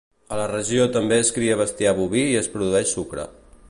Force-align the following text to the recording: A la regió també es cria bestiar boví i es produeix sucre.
A 0.35 0.37
la 0.39 0.47
regió 0.51 0.87
també 0.95 1.19
es 1.25 1.31
cria 1.37 1.59
bestiar 1.61 1.95
boví 2.01 2.25
i 2.33 2.37
es 2.43 2.53
produeix 2.57 2.99
sucre. 3.01 3.33